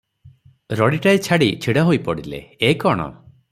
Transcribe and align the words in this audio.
ରଡ଼ିଟାଏ 0.79 1.19
ଛାଡ଼ି 1.27 1.51
ଛିଡ଼ା 1.67 1.85
ହୋଇପଡ଼ିଲେ, 1.91 2.43
"ଏଁ 2.71 2.75
କଣ? 2.87 3.11